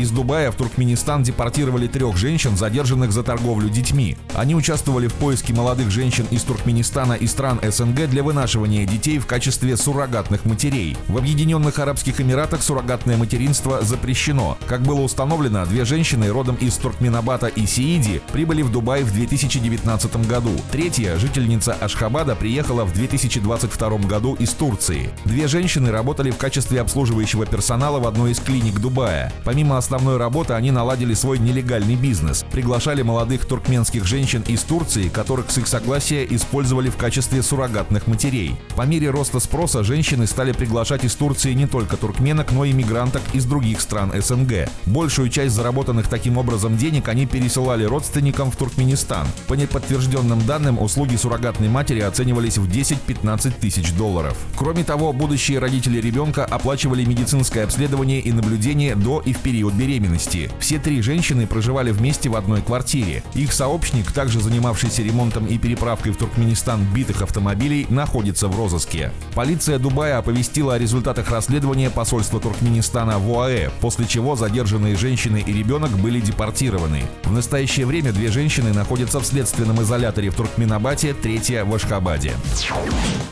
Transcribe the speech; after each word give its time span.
Из 0.00 0.10
Дубая 0.10 0.50
в 0.50 0.54
Туркменистан 0.54 1.22
депортировали 1.22 1.86
трех 1.86 2.16
женщин, 2.16 2.56
задержанных 2.56 3.12
за 3.12 3.22
торговлю 3.22 3.68
детьми. 3.68 4.16
Они 4.32 4.54
участвовали 4.54 5.08
в 5.08 5.12
поиске 5.12 5.52
молодых 5.52 5.90
женщин 5.90 6.26
из 6.30 6.42
Туркменистана 6.42 7.12
и 7.12 7.26
стран 7.26 7.60
СНГ 7.62 8.08
для 8.08 8.22
вынашивания 8.22 8.86
детей 8.86 9.18
в 9.18 9.26
качестве 9.26 9.76
суррогатных 9.76 10.46
матерей. 10.46 10.96
В 11.06 11.18
Объединенных 11.18 11.78
Арабских 11.80 12.18
Эмиратах 12.18 12.62
суррогатное 12.62 13.18
материнство 13.18 13.82
запрещено. 13.82 14.56
Как 14.66 14.80
было 14.80 15.02
установлено, 15.02 15.66
две 15.66 15.84
женщины 15.84 16.30
родом 16.30 16.54
из 16.54 16.78
Туркменабата 16.78 17.48
и 17.48 17.66
Сииди 17.66 18.22
прибыли 18.32 18.62
в 18.62 18.72
Дубай 18.72 19.02
в 19.02 19.12
2019 19.12 20.26
году. 20.26 20.52
Третья, 20.72 21.18
жительница 21.18 21.74
Ашхабада, 21.74 22.36
приехала 22.36 22.86
в 22.86 22.94
2022 22.94 23.98
году 24.08 24.34
из 24.36 24.54
Турции. 24.54 25.10
Две 25.26 25.46
женщины 25.46 25.90
работали 25.90 26.30
в 26.30 26.38
качестве 26.38 26.80
обслуживающего 26.80 27.44
персонала 27.44 28.00
в 28.00 28.06
одной 28.06 28.30
из 28.30 28.40
клиник 28.40 28.78
Дубая. 28.78 29.30
Помимо 29.44 29.76
основной 29.90 30.18
работы 30.18 30.52
они 30.52 30.70
наладили 30.70 31.14
свой 31.14 31.40
нелегальный 31.40 31.96
бизнес. 31.96 32.44
Приглашали 32.52 33.02
молодых 33.02 33.44
туркменских 33.44 34.06
женщин 34.06 34.44
из 34.46 34.62
Турции, 34.62 35.08
которых 35.08 35.50
с 35.50 35.58
их 35.58 35.66
согласия 35.66 36.24
использовали 36.30 36.90
в 36.90 36.96
качестве 36.96 37.42
суррогатных 37.42 38.06
матерей. 38.06 38.54
По 38.76 38.82
мере 38.82 39.10
роста 39.10 39.40
спроса 39.40 39.82
женщины 39.82 40.28
стали 40.28 40.52
приглашать 40.52 41.02
из 41.02 41.16
Турции 41.16 41.54
не 41.54 41.66
только 41.66 41.96
туркменок, 41.96 42.52
но 42.52 42.64
и 42.64 42.72
мигранток 42.72 43.22
из 43.32 43.46
других 43.46 43.80
стран 43.80 44.12
СНГ. 44.14 44.68
Большую 44.86 45.28
часть 45.28 45.56
заработанных 45.56 46.06
таким 46.06 46.38
образом 46.38 46.76
денег 46.76 47.08
они 47.08 47.26
пересылали 47.26 47.82
родственникам 47.82 48.52
в 48.52 48.56
Туркменистан. 48.56 49.26
По 49.48 49.54
неподтвержденным 49.54 50.46
данным, 50.46 50.80
услуги 50.80 51.16
суррогатной 51.16 51.68
матери 51.68 51.98
оценивались 51.98 52.58
в 52.58 52.68
10-15 52.68 53.54
тысяч 53.60 53.92
долларов. 53.94 54.38
Кроме 54.56 54.84
того, 54.84 55.12
будущие 55.12 55.58
родители 55.58 56.00
ребенка 56.00 56.44
оплачивали 56.44 57.04
медицинское 57.04 57.64
обследование 57.64 58.20
и 58.20 58.30
наблюдение 58.32 58.94
до 58.94 59.20
и 59.20 59.32
в 59.32 59.38
период 59.38 59.69
беременности. 59.72 60.50
Все 60.60 60.78
три 60.78 61.02
женщины 61.02 61.46
проживали 61.46 61.90
вместе 61.90 62.28
в 62.28 62.36
одной 62.36 62.62
квартире. 62.62 63.22
Их 63.34 63.52
сообщник, 63.52 64.12
также 64.12 64.40
занимавшийся 64.40 65.02
ремонтом 65.02 65.46
и 65.46 65.58
переправкой 65.58 66.12
в 66.12 66.16
Туркменистан 66.16 66.82
битых 66.94 67.22
автомобилей, 67.22 67.86
находится 67.88 68.48
в 68.48 68.56
розыске. 68.56 69.12
Полиция 69.34 69.78
Дубая 69.78 70.18
оповестила 70.18 70.74
о 70.74 70.78
результатах 70.78 71.30
расследования 71.30 71.90
посольства 71.90 72.40
Туркменистана 72.40 73.18
в 73.18 73.30
ОАЭ, 73.32 73.70
после 73.80 74.06
чего 74.06 74.36
задержанные 74.36 74.96
женщины 74.96 75.42
и 75.44 75.52
ребенок 75.52 75.90
были 75.90 76.20
депортированы. 76.20 77.02
В 77.24 77.32
настоящее 77.32 77.86
время 77.86 78.12
две 78.12 78.30
женщины 78.30 78.72
находятся 78.72 79.20
в 79.20 79.26
следственном 79.26 79.82
изоляторе 79.82 80.30
в 80.30 80.34
Туркменабате, 80.34 81.14
третья 81.14 81.64
в 81.64 81.74
Ашхабаде. 81.74 82.34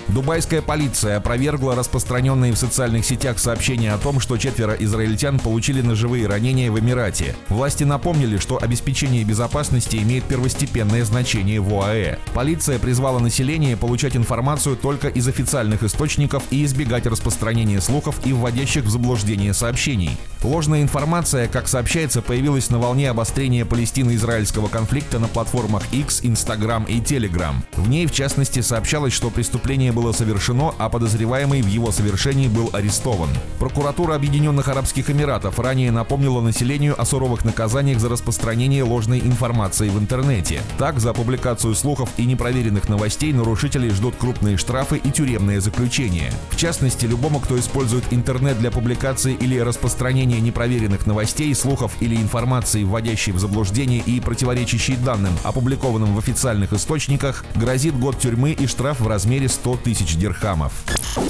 Дубайская 0.09 0.63
полиция 0.63 1.19
опровергла 1.19 1.77
распространенные 1.77 2.53
в 2.53 2.59
социальных 2.59 3.05
сетях 3.05 3.39
сообщения 3.39 3.93
о 3.93 3.99
том, 3.99 4.21
что 4.21 4.39
четверо 4.39 4.73
израильтян 4.73 5.39
получили 5.39 5.83
ножевые 5.83 6.27
ранения 6.27 6.73
в 6.73 6.79
Эмирате. 6.79 7.37
Власти 7.49 7.85
напомнили, 7.85 8.39
что 8.39 8.59
обеспечение 8.61 9.23
безопасности 9.23 9.97
имеет 9.97 10.25
первостепенное 10.25 11.05
значение 11.05 11.61
в 11.61 11.75
ОАЭ. 11.75 12.17
Полиция 12.33 12.79
призвала 12.79 13.21
население 13.21 13.77
получать 13.77 14.17
информацию 14.17 14.77
только 14.77 15.09
из 15.09 15.29
официальных 15.29 15.83
источников 15.83 16.43
и 16.51 16.65
избегать 16.65 17.07
распространения 17.07 17.81
слухов 17.83 18.19
и 18.25 18.33
вводящих 18.33 18.85
в 18.85 18.91
заблуждение 18.91 19.53
сообщений. 19.53 20.17
Ложная 20.43 20.81
информация, 20.83 21.49
как 21.49 21.69
сообщается, 21.69 22.23
появилась 22.23 22.71
на 22.71 22.79
волне 22.79 23.11
обострения 23.11 23.67
палестино-израильского 23.67 24.69
конфликта 24.69 25.19
на 25.19 25.29
платформах 25.29 25.83
X, 25.93 26.23
Instagram 26.23 26.85
и 26.85 27.01
Telegram. 27.01 27.55
В 27.75 27.91
ней, 27.91 28.07
в 28.07 28.13
частности, 28.13 28.61
сообщалось, 28.61 29.13
что 29.13 29.31
преступление 29.31 29.93
было 29.99 30.13
совершено, 30.13 30.73
а 30.79 30.89
подозреваемый 30.89 31.61
в 31.61 31.67
его 31.67 31.91
совершении 31.91 32.47
был 32.47 32.71
арестован. 32.73 33.31
Прокуратура 33.59 34.15
Объединенных 34.15 34.69
Арабских 34.69 35.11
Эмиратов 35.11 35.59
ранее 35.59 35.91
напомнила 35.91 36.41
населению 36.41 36.95
о 37.01 37.05
суровых 37.05 37.45
наказаниях 37.45 37.99
за 37.99 38.09
распространение 38.09 38.85
ложной 38.85 39.19
информации 39.19 39.89
в 39.89 39.99
интернете. 39.99 40.63
Так, 40.79 41.01
за 41.01 41.13
публикацию 41.13 41.75
слухов 41.75 42.11
и 42.17 42.27
непроверенных 42.27 42.89
новостей 42.89 43.33
нарушителей 43.33 43.91
ждут 43.91 44.15
крупные 44.15 44.57
штрафы 44.57 44.99
и 44.99 45.11
тюремное 45.11 45.61
заключение. 45.61 46.31
В 46.51 46.57
частности, 46.57 47.05
любому, 47.05 47.41
кто 47.41 47.59
использует 47.59 48.05
интернет 48.13 48.57
для 48.61 48.71
публикации 48.71 49.35
или 49.35 49.59
распространения 49.59 50.41
непроверенных 50.41 51.07
новостей, 51.07 51.53
слухов 51.57 51.91
или 51.99 52.15
информации, 52.15 52.85
вводящей 52.85 53.33
в 53.33 53.41
заблуждение 53.41 54.01
и 54.07 54.21
противоречащей 54.21 54.95
данным, 54.95 55.33
опубликованным 55.43 56.15
в 56.15 56.19
официальных 56.21 56.73
источниках, 56.73 57.45
грозит 57.57 57.99
год 57.99 58.17
тюрьмы 58.21 58.53
и 58.53 58.69
штраф 58.69 59.01
в 59.01 59.09
размере 59.09 59.49
100 59.49 59.79
тысяч 59.89 60.17
дирхамов. 60.17 60.73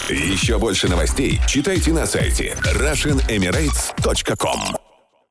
Еще 0.08 0.58
больше 0.58 0.88
новостей 0.88 1.40
читайте 1.46 1.92
на 1.92 2.06
сайте 2.06 2.56
RussianEmirates.com 2.74 4.87